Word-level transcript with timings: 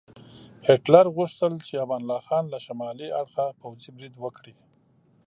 هیټلر 0.67 1.05
غوښتل 1.15 1.53
چې 1.67 1.73
امان 1.83 2.01
الله 2.03 2.19
خان 2.27 2.45
له 2.53 2.59
شمالي 2.65 3.07
اړخه 3.19 3.45
پوځي 3.61 3.89
برید 3.95 4.13
وکړي. 4.19 4.53